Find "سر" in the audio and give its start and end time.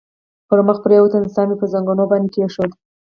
1.33-1.45